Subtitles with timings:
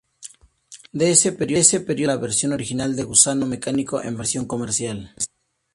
[0.99, 5.13] De ese periodo nace la versión original de "Gusano Mecánico" en versión comercial.